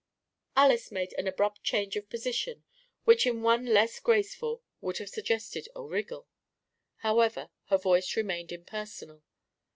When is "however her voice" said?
7.03-8.15